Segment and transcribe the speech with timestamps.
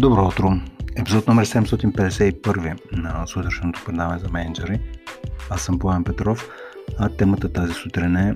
[0.00, 0.52] Добро утро!
[0.96, 4.80] Епизод номер 751 на сутрешното предаване за менеджери.
[5.50, 6.48] Аз съм Пламен Петров,
[6.98, 8.34] а темата тази сутрин е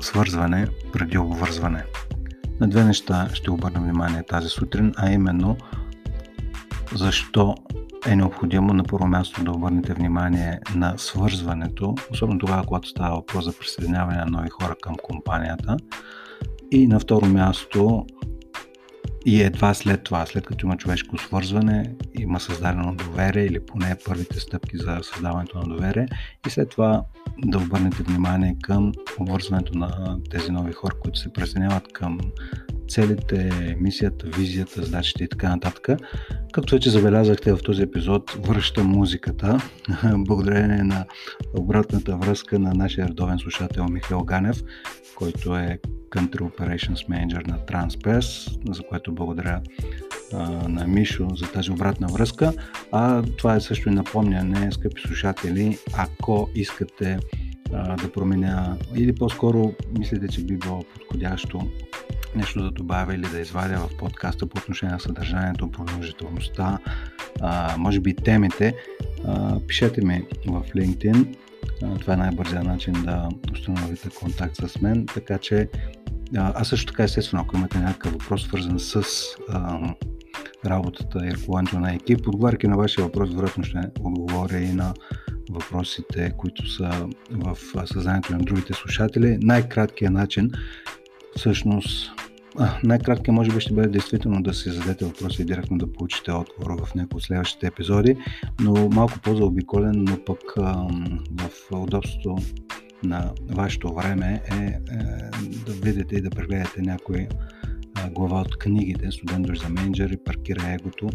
[0.00, 1.84] свързване преди обвързване.
[2.60, 5.56] На две неща ще обърна внимание тази сутрин, а именно
[6.94, 7.54] защо
[8.06, 13.44] е необходимо на първо място да обърнете внимание на свързването, особено тогава, когато става въпрос
[13.44, 15.76] за присъединяване на нови хора към компанията.
[16.70, 18.06] И на второ място
[19.26, 24.40] и едва след това, след като има човешко свързване, има създадено доверие или поне първите
[24.40, 26.06] стъпки за създаването на доверие
[26.46, 27.04] и след това
[27.38, 32.18] да обърнете внимание към обвързването на тези нови хора, които се присъединяват към
[32.88, 35.88] целите, мисията, визията, задачите и така нататък.
[36.52, 39.58] Както вече забелязахте в този епизод, връща музиката,
[40.16, 41.04] благодарение на
[41.58, 44.62] обратната връзка на нашия редовен слушател Михаил Ганев,
[45.22, 45.78] който е
[46.10, 49.60] Country Operations Manager на Transpass, за което благодаря
[50.32, 52.52] а, на Мишо за тази обратна връзка.
[52.92, 57.18] А това е също и напомняне, скъпи слушатели, ако искате
[57.72, 61.70] а, да променя или по-скоро мислите, че би било подходящо
[62.36, 66.78] нещо да добавя или да извадя в подкаста по отношение на съдържанието, продължителността,
[67.40, 68.74] а, може би темите,
[69.26, 71.36] а, пишете ми в LinkedIn.
[72.00, 75.68] Това е най-бързия начин да установите контакт с мен, така че
[76.36, 79.02] а също така, естествено, ако имате някакъв въпрос, свързан с
[79.48, 79.94] а,
[80.66, 84.94] работата и ръководенето на екип, отговаряйки на вашия въпрос, вероятно ще отговоря и на
[85.50, 89.38] въпросите, които са в съзнанието на другите слушатели.
[89.42, 90.50] Най-краткият начин,
[91.36, 92.12] всъщност,
[92.84, 96.70] най-краткият може би ще бъде действително да си зададете въпроса и директно да получите отговор
[96.70, 98.16] в някои от следващите епизоди,
[98.60, 100.88] но малко по-заобиколен, но пък а,
[101.40, 102.36] в удобството
[103.02, 104.78] на вашето време е, е
[105.66, 107.26] да видите и да прегледате някои
[108.10, 111.10] глава от книгите Студент за менеджери, Паркира егото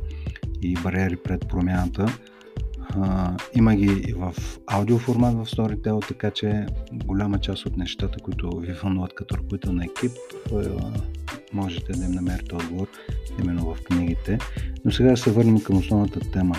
[0.62, 2.06] и Бариери пред промяната.
[3.54, 4.34] Има ги и в
[4.67, 9.86] аудиоформат в Storytel, така че голяма част от нещата, които ви вълнуват като ръководител на
[9.86, 10.11] екип,
[11.54, 12.88] можете да им намерите отговор
[13.42, 14.39] именно в книгите.
[14.86, 16.56] Но сега да се върнем към основната тема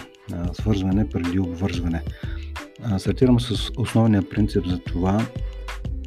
[0.53, 2.03] свързване преди обвързване.
[2.99, 5.27] Стартирам с основния принцип за това,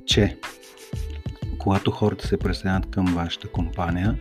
[0.06, 0.38] че
[1.58, 4.18] когато хората се присъединят към вашата компания,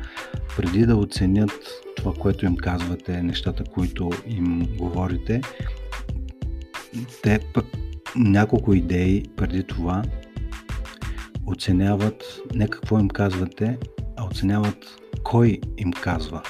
[0.56, 1.52] преди да оценят
[1.96, 5.40] това, което им казвате, нещата, които им говорите,
[7.22, 7.40] те
[8.16, 10.02] няколко идеи преди това
[11.46, 12.24] оценяват
[12.54, 13.78] не какво им казвате,
[14.16, 14.86] а оценяват
[15.22, 16.42] кой им казва.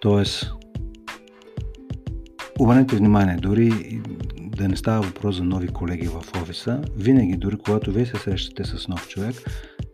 [0.00, 0.52] Тоест,
[2.58, 4.00] Обърнете внимание, дори
[4.38, 8.64] да не става въпрос за нови колеги в офиса, винаги, дори когато вие се срещате
[8.64, 9.34] с нов човек,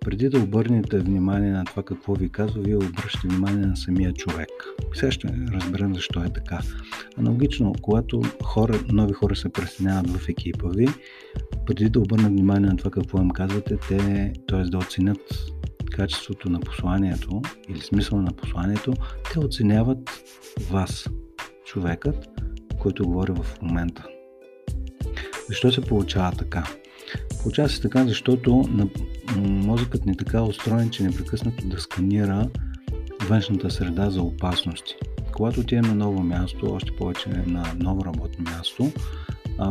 [0.05, 4.49] преди да обърнете внимание на това какво ви казва, вие обръщате внимание на самия човек.
[4.95, 6.61] Сега ще разберем защо е така.
[7.19, 10.89] Аналогично, когато хора, нови хора се присъединяват в екипа ви,
[11.67, 14.63] преди да обърнат внимание на това какво им казвате, те, т.е.
[14.63, 15.21] да оценят
[15.91, 18.93] качеството на посланието или смисъла на посланието,
[19.33, 20.11] те оценяват
[20.71, 21.11] вас,
[21.65, 22.29] човекът,
[22.79, 24.07] който говори в момента.
[25.49, 26.65] Защо се получава така?
[27.43, 28.69] Получава се така, защото
[29.37, 32.49] мозъкът ни е така устроен, че непрекъснато да сканира
[33.23, 34.95] външната среда за опасности.
[35.33, 38.93] Когато отидем на ново място, още повече на ново работно място,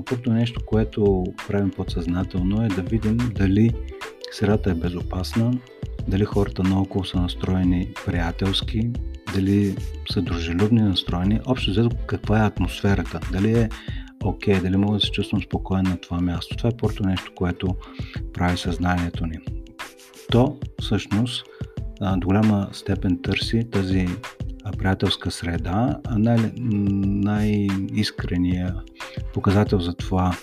[0.06, 3.72] първото нещо, което правим подсъзнателно е да видим дали
[4.32, 5.54] средата е безопасна,
[6.08, 8.90] дали хората наоколо са настроени приятелски,
[9.34, 9.76] дали
[10.12, 13.70] са дружелюбни настроени, общо взето каква е атмосферата, дали е
[14.24, 16.56] окей, дали мога да се чувствам спокоен на това място.
[16.58, 17.76] Това е първото нещо, което
[18.34, 19.38] прави съзнанието ни.
[20.32, 21.46] То всъщност
[22.18, 24.08] до голяма степен търси тази
[24.78, 26.52] приятелска среда, а най-
[27.04, 28.76] най-искрения
[29.34, 30.38] показател за това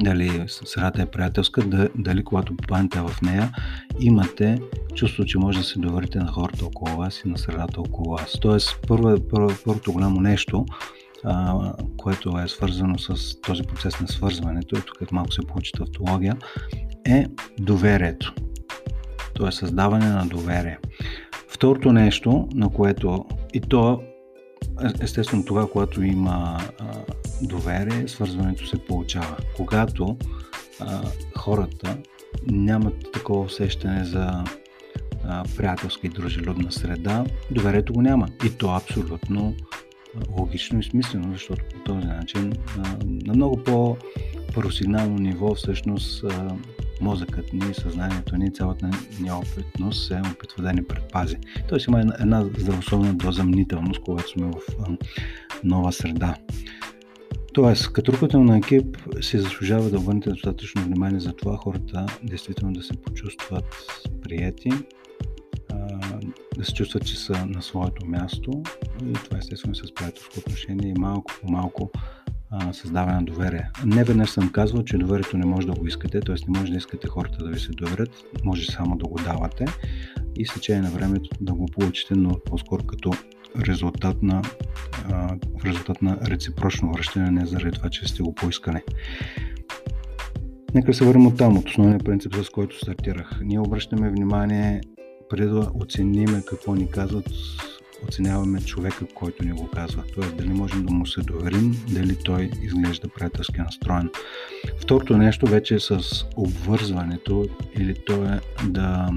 [0.00, 3.52] дали средата е приятелска, дали когато попаднете в нея,
[4.00, 4.58] имате
[4.94, 8.38] чувство, че може да се доверите на хората около вас и на средата около вас.
[8.40, 10.66] Тоест, първо, първо, първото голямо нещо,
[11.24, 16.36] а, което е свързано с този процес на свързването, и тук малко се получи тавтология,
[17.06, 17.26] е
[17.60, 18.34] доверието.
[19.34, 20.78] То е създаване на доверие.
[21.48, 23.24] Второто нещо, на което
[23.54, 24.02] и то
[25.00, 26.86] естествено това, когато има а,
[27.42, 29.36] доверие, свързването се получава.
[29.56, 30.16] Когато
[30.80, 31.02] а,
[31.36, 31.98] хората
[32.46, 34.44] нямат такова усещане за
[35.56, 38.28] приятелска и дружелюбна среда, доверието го няма.
[38.44, 39.54] И то абсолютно
[40.38, 42.52] логично и смислено, защото по този начин
[43.26, 46.24] на много по-първосигнално ниво всъщност
[47.00, 48.90] мозъкът ни, съзнанието ни, цялата
[49.20, 51.36] ни опитност се опитва да ни предпази.
[51.68, 54.86] Тоест има една, здравословна доза мнителност, когато сме в
[55.64, 56.36] нова среда.
[57.52, 62.72] Тоест, като ръководител на екип се заслужава да обърнете достатъчно внимание за това хората действително
[62.74, 63.64] да се почувстват
[64.22, 64.70] прияти,
[66.58, 68.62] да се чувстват, че са на своето място
[69.06, 71.90] и това естествено с приятелско отношение и малко по малко
[72.72, 73.70] създаване на доверие.
[73.84, 76.34] Не веднъж съм казвал, че доверието не може да го искате, т.е.
[76.48, 78.10] не може да искате хората да ви се доверят,
[78.44, 79.64] може само да го давате
[80.36, 83.12] и с течение на времето да го получите, но по-скоро като
[83.68, 84.42] резултат на,
[85.58, 88.82] в резултат на реципрочно връщане, не заради това, че сте го поискали.
[90.74, 93.40] Нека се върнем от там, от основния принцип, с който стартирах.
[93.42, 94.80] Ние обръщаме внимание
[95.30, 97.30] преди да оцениме какво ни казват,
[98.08, 100.02] оценяваме човека, който ни го казва.
[100.14, 104.10] Тоест дали можем да му се доверим, дали той изглежда приятелски настроен.
[104.80, 106.00] Второто нещо вече е с
[106.36, 109.08] обвързването или то е да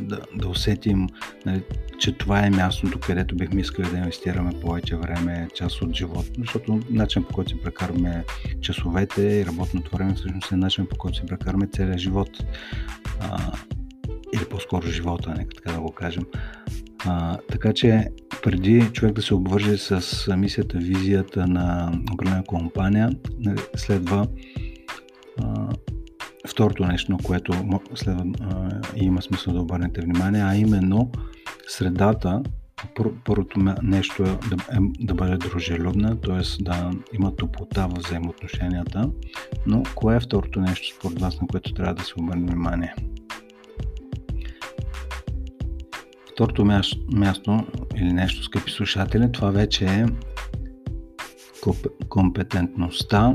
[0.00, 1.08] да, да усетим,
[1.46, 1.62] нали,
[1.98, 6.30] че това е мястото, където бихме искали да инвестираме повече време, част от живота.
[6.38, 8.24] Защото начин по който си прекарваме
[8.60, 12.30] часовете и работното време всъщност е начин по който си прекарваме целия живот.
[13.20, 13.52] А,
[14.34, 16.22] или по-скоро живота, нека така да го кажем.
[17.04, 18.08] А, така че
[18.42, 24.26] преди човек да се обвърже с мисията, визията на определена компания, нали, следва
[25.42, 25.68] а,
[26.48, 27.52] второто нещо, на което
[27.94, 31.10] следва а, има смисъл да обърнете внимание, а именно
[31.68, 32.42] средата,
[33.24, 36.62] първото нещо е да, е да бъде дружелюбна, т.е.
[36.62, 39.10] да има топлота в взаимоотношенията,
[39.66, 42.94] но кое е второто нещо според вас, на което трябва да се обърне внимание?
[46.36, 46.64] Второто
[47.12, 47.66] място,
[47.96, 50.04] или нещо, скъпи слушатели, това вече е
[52.08, 53.34] компетентността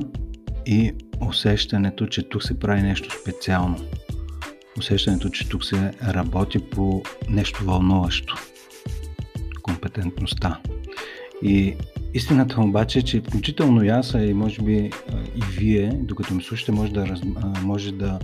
[0.66, 0.92] и
[1.28, 3.78] усещането, че тук се прави нещо специално.
[4.78, 8.36] Усещането, че тук се работи по нещо вълнуващо.
[9.62, 10.60] Компетентността.
[11.42, 11.76] И
[12.14, 14.92] истината обаче е, че включително и аз, и може би
[15.36, 17.16] и вие, докато ми слушате, може да,
[17.64, 18.20] може да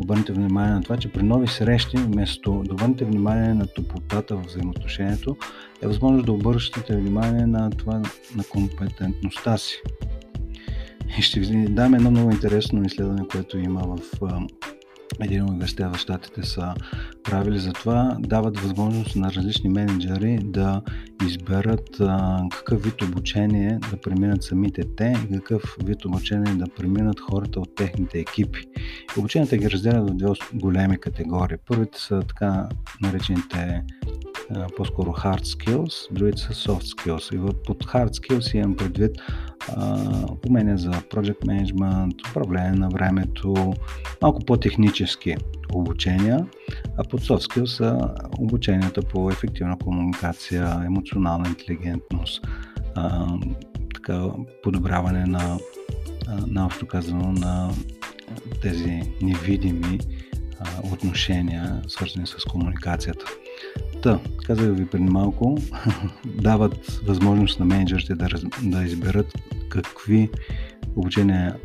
[0.00, 4.46] обърнете внимание на това, че при нови срещи, вместо да обърнете внимание на топлотата в
[4.46, 5.36] взаимоотношението,
[5.82, 8.02] е възможно да обръщате внимание на това,
[8.36, 9.82] на компетентността си.
[11.18, 14.20] И ще ви дам едно много интересно изследване, което има в
[15.20, 16.74] един университет в Штатите са
[17.22, 20.82] правили за това, дават възможност на различни менеджери да
[21.26, 27.20] изберат а, какъв вид обучение да преминат самите те и какъв вид обучение да преминат
[27.20, 28.60] хората от техните екипи.
[29.18, 31.56] Обученията ги разделят в две големи категории.
[31.66, 32.68] Първите са така
[33.02, 33.82] наречените
[34.76, 37.34] по-скоро hard skills, другите са soft skills.
[37.34, 39.16] И под hard skills имам предвид
[40.48, 43.74] умения за project management, управление на времето,
[44.22, 45.36] малко по-технически
[45.72, 46.46] обучения,
[46.98, 52.46] а под soft skills са обученията по ефективна комуникация, емоционална интелигентност,
[52.94, 53.28] а,
[53.94, 54.24] така,
[54.62, 55.58] подобряване на,
[56.46, 57.70] на общо казано, на
[58.62, 59.98] тези невидими
[60.92, 63.24] отношения, свързани с комуникацията.
[64.02, 65.58] Та, казах ви преди малко,
[66.24, 69.34] дават възможност на менеджерите да, раз, да изберат
[69.68, 70.30] какви
[70.96, 71.56] обучения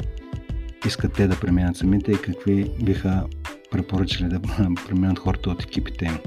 [0.85, 3.25] искат те да преминат самите и какви биха
[3.71, 4.41] препоръчали да
[4.87, 6.17] преминат хората от екипите им.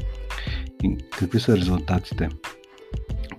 [0.82, 2.28] И какви са резултатите?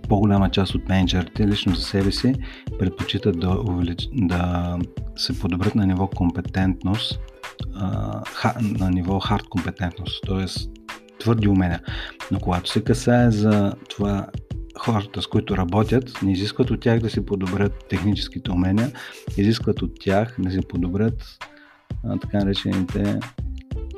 [0.10, 2.36] По-голяма част от менеджерите лично за себе си
[2.80, 4.10] предпочитат да, увелич...
[4.14, 4.78] да
[5.16, 7.20] се подобрят на ниво компетентност,
[8.80, 10.79] на ниво хард компетентност, т.е
[11.20, 11.82] твърди умения.
[12.32, 14.28] Но когато се касае за това
[14.80, 18.92] хората, с които работят, не изискват от тях да си подобрят техническите умения,
[19.38, 21.38] изискват от тях да си подобрят
[22.04, 23.20] а, така наречените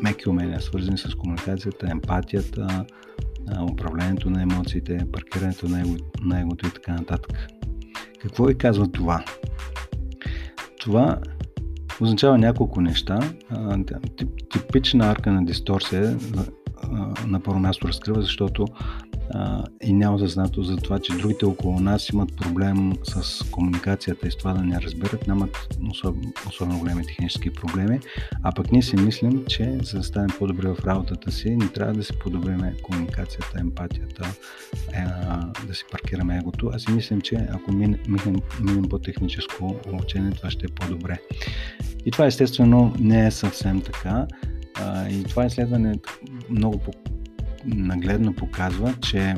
[0.01, 2.85] меки умения, свързани с комуникацията, емпатията,
[3.47, 7.47] а, управлението на емоциите, паркирането на, его, на егото и така нататък.
[8.21, 9.23] Какво ви казва това?
[10.79, 11.19] Това
[12.01, 13.19] означава няколко неща.
[14.51, 16.17] Типична арка на дисторсия
[17.27, 18.65] на първо място разкрива, защото
[19.33, 24.31] а, и няма зазнато за това, че другите около нас имат проблем с комуникацията и
[24.31, 27.99] с това да не разберат, нямат особено, особено големи технически проблеми,
[28.43, 31.93] а пък ние си мислим, че за да станем по-добре в работата си, ни трябва
[31.93, 34.27] да си подобриме комуникацията, емпатията,
[34.93, 35.03] е,
[35.67, 36.71] да си паркираме егото.
[36.73, 37.99] Аз си мислим, че ако минем,
[38.61, 41.19] минем по-техническо обучение, това ще е по-добре.
[42.05, 44.27] И това естествено не е съвсем така.
[45.11, 45.95] И това изследване
[46.49, 46.91] много по-
[47.65, 49.35] нагледно показва, че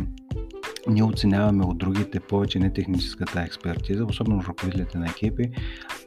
[0.88, 5.52] ние оценяваме от другите повече не техническата експертиза, особено ръководителите на екипи,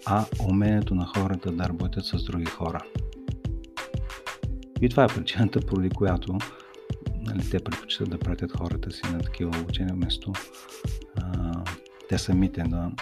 [0.06, 2.80] а умението на хората да работят с други хора.
[4.80, 6.38] И това е причината, поради която
[7.20, 10.32] нали, те предпочитат да пратят хората си на такива обучения, вместо
[11.16, 11.52] а,
[12.08, 12.92] те самите на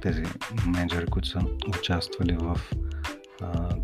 [0.00, 0.22] тези
[0.66, 2.60] менеджери, които са участвали в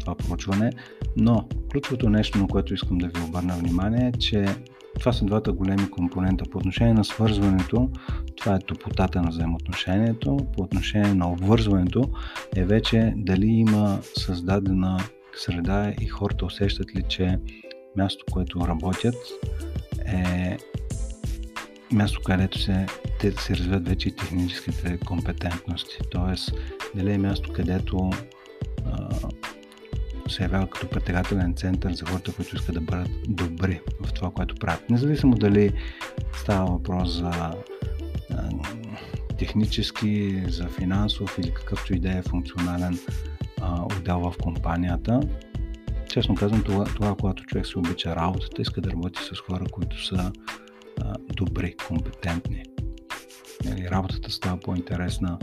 [0.00, 0.72] това проучване.
[1.16, 4.46] Но ключовото нещо, на което искам да ви обърна внимание е, че
[4.98, 6.44] това са двата големи компонента.
[6.50, 7.90] По отношение на свързването,
[8.36, 10.36] това е топотата на взаимоотношението.
[10.56, 12.10] По отношение на обвързването
[12.56, 14.98] е вече дали има създадена
[15.36, 17.38] среда и хората усещат ли, че
[17.96, 19.14] място, което работят
[20.06, 20.56] е
[21.92, 22.86] място, където се,
[23.20, 25.98] те се развиват вече и техническите компетентности.
[26.10, 26.52] Тоест,
[26.94, 28.10] дали е място, където
[30.28, 34.54] се явява като притегателен център за хората, които искат да бъдат добри в това, което
[34.54, 34.90] правят.
[34.90, 35.72] Независимо дали
[36.32, 37.52] става въпрос за
[39.38, 42.98] технически, за финансов или какъвто и да е функционален
[43.96, 45.20] отдел в компанията.
[46.08, 50.06] Честно казвам, това, това, когато човек се обича работата, иска да работи с хора, които
[50.06, 50.32] са
[51.02, 52.62] а, добри, компетентни.
[53.64, 55.38] Нали, работата става по-интересна,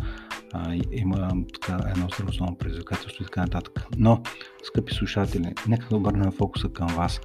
[0.53, 3.85] а, има така, едно здравословно предизвикателство и така нататък.
[3.97, 4.21] Но,
[4.63, 7.21] скъпи слушатели, нека да обърнем фокуса към вас.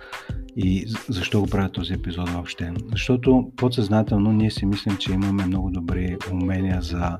[0.56, 2.72] И защо го правя този епизод въобще?
[2.90, 7.18] Защото подсъзнателно ние си мислим, че имаме много добри умения за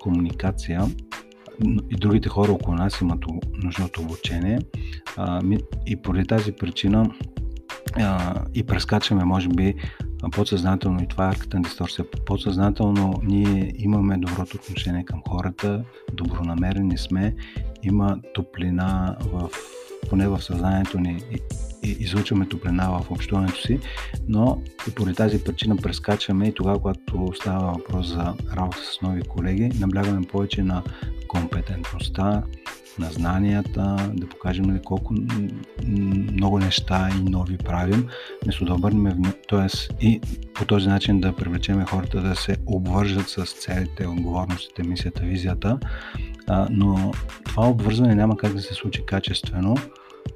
[0.00, 0.82] комуникация
[1.90, 3.24] и другите хора около нас имат
[3.62, 4.58] нужното обучение
[5.16, 5.40] а,
[5.86, 7.10] и поради тази причина
[7.96, 9.74] а, и прескачаме, може би,
[10.30, 12.04] подсъзнателно и това е арката на дисторсия.
[12.26, 17.34] Подсъзнателно ние имаме доброто отношение към хората, добронамерени сме,
[17.82, 19.50] има топлина в
[20.10, 21.22] поне в съзнанието ни
[21.82, 23.80] излучваме топлина в общуването си,
[24.28, 29.22] но и поради тази причина прескачаме и тогава, когато става въпрос за работа с нови
[29.22, 30.82] колеги, наблягаме повече на
[31.28, 32.42] компетентността,
[32.98, 35.14] на знанията, да покажем нали, колко
[36.32, 38.08] много неща и нови правим,
[38.42, 39.96] вместо да обърнем, т.е.
[40.06, 40.20] и
[40.54, 45.78] по този начин да привлечем хората да се обвържат с целите, отговорностите, мисията, визията,
[46.46, 47.12] а, но
[47.44, 49.76] това обвързване няма как да се случи качествено.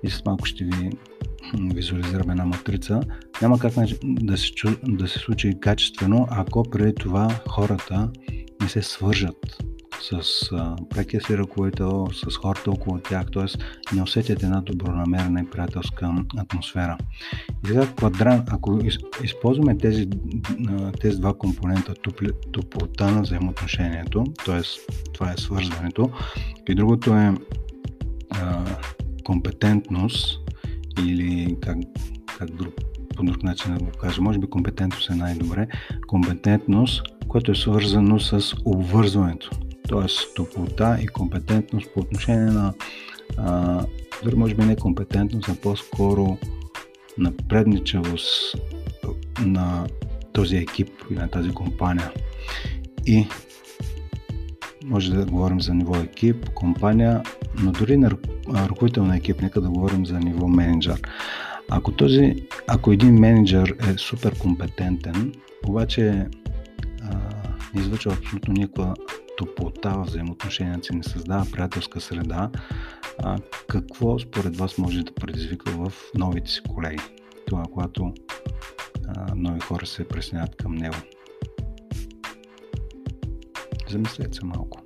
[0.02, 0.90] И с малко ще ви
[1.74, 3.00] визуализираме една матрица,
[3.42, 3.72] няма как
[4.04, 8.10] да се, да се случи качествено, ако преди това хората
[8.60, 9.67] не се свържат
[10.00, 10.20] с
[10.52, 13.44] а, прекия си ръководител, с хората около тях, т.е.
[13.94, 16.98] не усетят една добронамерена и приятелска атмосфера.
[17.64, 20.08] И сега квадрант, ако из, използваме тези,
[21.00, 21.94] тези два компонента,
[22.52, 24.60] топлота на взаимоотношението, т.е.
[25.12, 26.10] това е свързването,
[26.68, 27.34] и другото е
[28.30, 28.64] а,
[29.24, 30.40] компетентност
[31.04, 31.78] или как,
[32.38, 32.74] как друг,
[33.16, 35.68] по друг начин да го кажа, може би компетентност е най-добре,
[36.06, 39.50] компетентност, което е свързано с обвързването
[39.88, 40.34] т.е.
[40.34, 42.74] топлота и компетентност по отношение на
[43.36, 43.84] а,
[44.24, 46.36] дори може би не компетентност, а по-скоро
[47.18, 48.56] напредничавост
[49.40, 49.86] на
[50.32, 52.12] този екип и на тази компания.
[53.06, 53.26] И
[54.84, 57.22] може да говорим за ниво екип, компания,
[57.62, 58.10] но дори на
[58.54, 61.02] ръководител на екип, нека да говорим за ниво менеджер.
[61.70, 65.32] Ако, този, ако един менеджер е супер компетентен,
[65.66, 66.26] обаче
[67.02, 67.16] а,
[67.74, 68.94] не излъчва абсолютно никаква
[69.38, 72.50] топлота в взаимоотношенията си, не създава приятелска среда,
[73.22, 77.02] а, какво според вас може да предизвика в новите си колеги?
[77.46, 78.14] Това, когато
[79.08, 80.96] а, нови хора се пресняват към него.
[83.90, 84.82] Замислете се малко.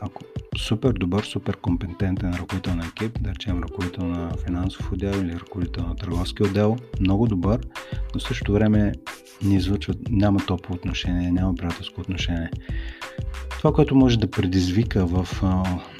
[0.00, 0.22] Ако
[0.58, 5.84] супер добър, супер компетентен ръководител на екип, да речем ръководител на финансов отдел или ръководител
[5.86, 7.60] на търговски отдел, много добър,
[8.14, 8.92] но в същото време
[9.42, 12.50] не излъчва, няма топло отношение, няма приятелско отношение.
[13.58, 15.42] Това, което може да предизвика в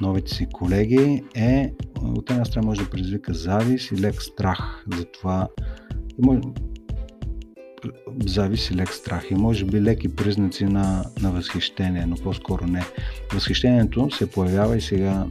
[0.01, 5.05] новите си колеги е, от една страна може да предизвика завис и лек страх за
[5.05, 5.47] това,
[6.19, 6.41] може,
[8.25, 12.83] завис и лек страх и може би леки признаци на, на възхищение, но по-скоро не.
[13.33, 15.27] Възхищението се появява и сега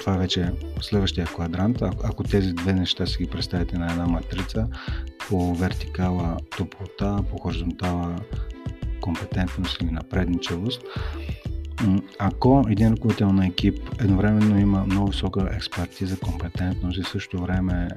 [0.00, 1.82] това е вече следващия квадрант.
[1.82, 4.68] Ако тези две неща си ги представите на една матрица,
[5.28, 8.16] по вертикала топлота, по хоризонтала
[9.00, 10.82] компетентност или напредничавост.
[12.18, 17.88] Ако един ръководител на екип едновременно има много висока експертиза, компетентност и също време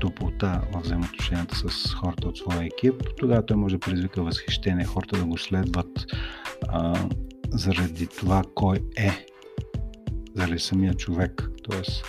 [0.00, 5.18] топлота в взаимоотношенията с хората от своя екип, тогава той може да предизвика възхищение, хората
[5.18, 6.06] да го следват
[6.68, 7.08] а,
[7.50, 9.26] заради това кой е,
[10.34, 11.50] заради самия човек.
[11.62, 12.04] Тоест,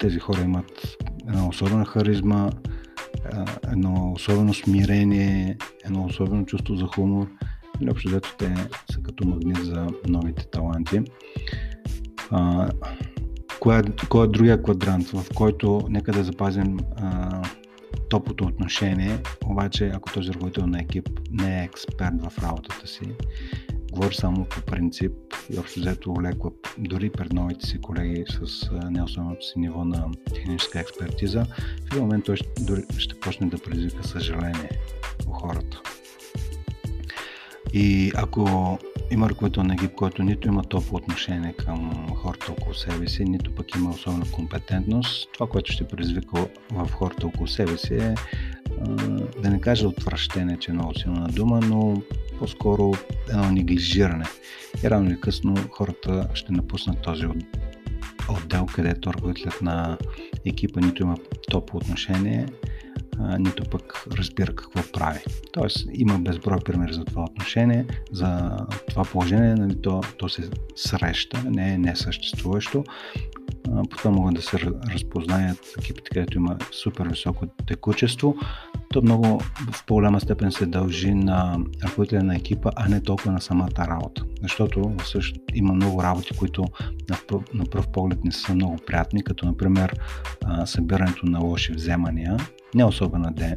[0.00, 0.96] тези хора имат
[1.30, 2.50] една особена харизма,
[3.72, 7.26] едно особено смирение, едно особено чувство за хумор.
[7.80, 8.54] Или общо взето те
[8.92, 11.00] са като магнит за новите таланти.
[12.30, 12.70] А,
[13.60, 17.42] кой е, кой е другия квадрант, в който нека да запазим а,
[18.08, 23.04] топлото отношение, обаче ако този ръководител на екип не е експерт в работата си,
[23.90, 25.12] говори само по принцип
[25.54, 29.00] и общо взето леква дори пред новите си колеги с не
[29.40, 31.44] си ниво на техническа експертиза,
[31.84, 34.70] в един момент той ще, дори ще почне да предизвика съжаление
[35.28, 35.80] у хората.
[37.72, 38.78] И ако
[39.10, 43.54] има ръководител на екип, който нито има топло отношение към хората около себе си, нито
[43.54, 48.14] пък има особена компетентност, това, което ще предизвика в хората около себе си е
[49.42, 52.02] да не кажа отвращение, че е много силна дума, но
[52.40, 52.92] по-скоро
[53.28, 54.24] едно неглижиране.
[54.84, 57.26] И рано или късно хората ще напуснат този
[58.28, 59.98] отдел, където ръководителят на
[60.44, 61.16] екипа нито има
[61.50, 62.46] топло отношение,
[63.38, 65.20] нито пък разбира какво прави.
[65.52, 68.56] Тоест има безброй примери за това отношение, за
[68.88, 72.84] това положение, нали, то, то се среща, не е несъществуващо.
[73.90, 74.58] Това могат да се
[74.94, 78.36] разпознаят екипите, където има супер високо текучество.
[78.94, 79.40] То много
[79.72, 84.24] в по-голяма степен се дължи на ръководителя на екипа, а не толкова на самата работа.
[84.42, 86.64] Защото също има много работи, които
[87.10, 87.16] на,
[87.54, 90.00] на пръв поглед не са много приятни, като например
[90.64, 92.36] събирането на лоши вземания,
[92.74, 93.56] не особена ден,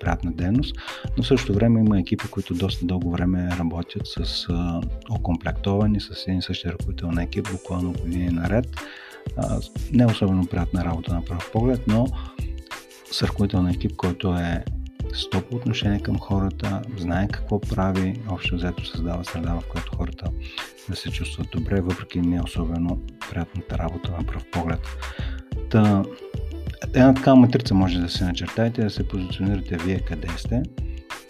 [0.00, 0.76] приятна дейност,
[1.16, 4.80] но в същото време има екипи, които доста дълго време работят с а,
[5.10, 8.66] окомплектовани, с един същи ръководител на екип, буквално години наред.
[9.36, 9.58] А,
[9.92, 12.06] не особено приятна работа на пръв поглед, но
[13.16, 14.64] с ръководител на екип, който е
[15.14, 20.30] стопо отношение към хората, знае какво прави, общо взето създава среда, в която хората
[20.88, 24.80] да се чувстват добре, въпреки не особено приятната работа на пръв поглед.
[25.70, 26.04] Та,
[26.94, 30.62] една такава матрица може да се начертаете, да се позиционирате вие къде сте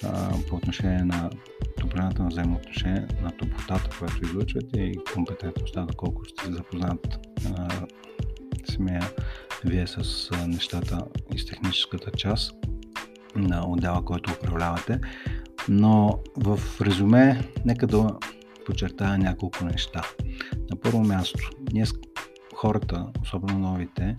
[0.04, 1.30] а, по отношение на
[1.80, 7.18] добрината на взаимоотношение, на топлотата, която излъчвате и компетентността, доколко сте запознат
[7.58, 7.68] а,
[8.72, 9.02] самия
[9.66, 10.98] вие с нещата
[11.34, 12.52] и с техническата част
[13.36, 15.00] на отдела, който управлявате.
[15.68, 18.08] Но в резюме, нека да
[18.66, 20.02] подчертая няколко неща.
[20.70, 21.84] На първо място, ние
[22.54, 24.16] хората, особено новите,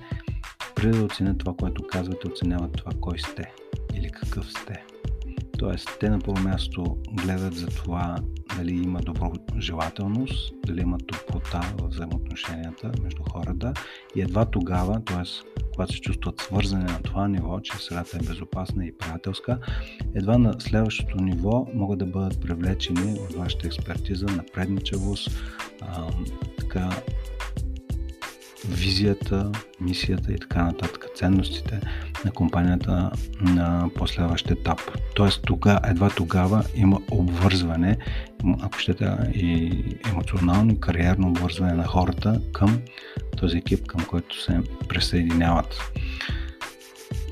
[0.76, 3.52] преди да оценят това, което казвате, оценяват това кой сте
[3.94, 4.84] или какъв сте.
[5.58, 8.16] Тоест, те на първо място гледат за това
[8.58, 13.74] дали има доброжелателност, дали има топлота в взаимоотношенията между хората
[14.16, 15.24] и едва тогава, т.е.
[15.74, 19.60] когато се чувстват свързани на това ниво, че средата е безопасна и приятелска,
[20.16, 25.30] едва на следващото ниво могат да бъдат привлечени от вашата експертиза, напредничавост,
[25.82, 26.08] а,
[26.60, 26.90] така,
[28.70, 31.82] визията, мисията и така нататък, ценностите
[32.26, 34.80] на компанията на последващ етап.
[35.16, 37.98] Тоест, тога, едва тогава има обвързване,
[38.62, 42.80] ако щете и емоционално и кариерно обвързване на хората към
[43.38, 45.80] този екип, към който се присъединяват.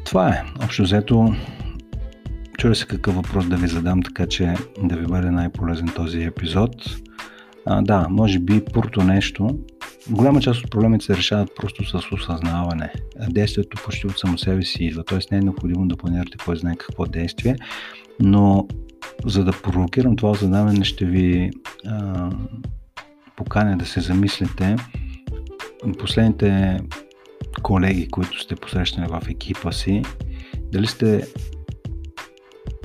[0.05, 0.43] Това е.
[0.63, 1.35] Общо взето,
[2.57, 6.71] чуя се какъв въпрос да ви задам, така че да ви бъде най-полезен този епизод.
[7.65, 9.59] А, да, може би първото нещо,
[10.09, 12.91] голяма част от проблемите се решават просто с осъзнаване.
[13.29, 15.19] Действието почти от само себе си идва, т.е.
[15.31, 17.55] не е необходимо да планирате кой знае какво действие,
[18.19, 18.67] но
[19.25, 21.51] за да провокирам това осъзнаване ще ви
[21.87, 22.29] а,
[23.35, 24.75] поканя да се замислите
[25.99, 26.79] последните
[27.61, 30.01] колеги, които сте посрещнали в екипа си,
[30.71, 31.27] дали сте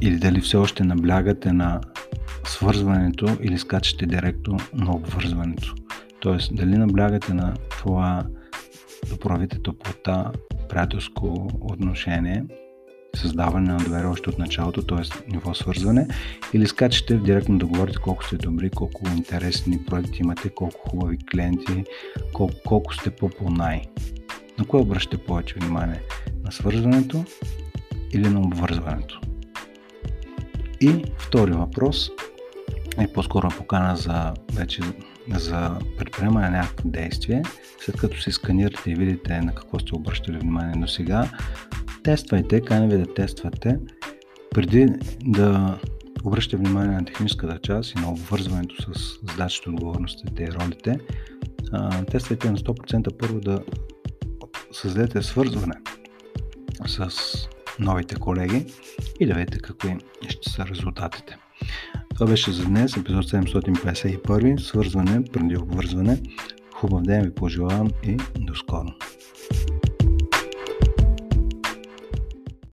[0.03, 1.81] или дали все още наблягате на
[2.45, 5.75] свързването или скачате директно на обвързването.
[6.21, 8.27] Тоест, дали наблягате на това
[9.11, 10.33] да проявите топлота,
[10.69, 12.45] приятелско отношение,
[13.17, 15.31] създаване на доверие още от началото, т.е.
[15.33, 16.09] ниво свързване,
[16.53, 21.85] или скачате директно да говорите колко сте добри, колко интересни проекти имате, колко хубави клиенти,
[22.33, 23.83] колко, колко сте по-по-най.
[24.59, 26.01] На кое обръщате повече внимание?
[26.45, 27.25] На свързването
[28.13, 29.21] или на обвързването?
[30.81, 32.11] И втори въпрос
[32.99, 34.83] е по-скоро покана за вече
[35.37, 37.43] за предприемане на някакво действие,
[37.85, 41.31] след като се сканирате и видите на какво сте обръщали внимание до сега,
[42.03, 43.79] тествайте, каня ви да тествате,
[44.51, 44.87] преди
[45.25, 45.79] да
[46.25, 51.01] обръщате внимание на техническата част и на обвързването с задачите, отговорностите и ролите,
[52.11, 53.63] тествайте на 100% първо да
[54.73, 55.75] създадете свързване
[56.87, 57.11] с
[57.79, 58.67] новите колеги
[59.21, 59.97] и да видите какви
[60.29, 61.37] ще са резултатите.
[62.15, 66.23] Това беше за днес, епизод 751, свързване преди обвързване.
[66.75, 68.89] Хубав ден ви пожелавам и до скоро!